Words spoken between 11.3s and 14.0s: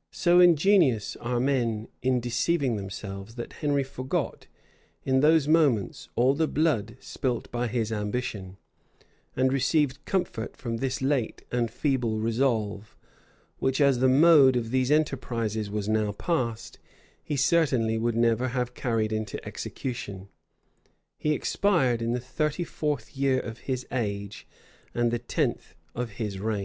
and feeble resolve, which, as